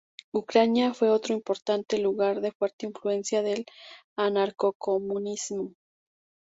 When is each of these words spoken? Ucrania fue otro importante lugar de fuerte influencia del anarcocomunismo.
Ucrania 0.33 0.95
fue 0.95 1.11
otro 1.11 1.35
importante 1.35 1.99
lugar 1.99 2.41
de 2.41 2.51
fuerte 2.51 2.87
influencia 2.87 3.43
del 3.43 3.65
anarcocomunismo. 4.17 5.75